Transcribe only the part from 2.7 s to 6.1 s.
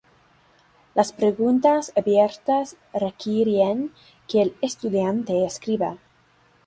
requieren que el estudiante escriba.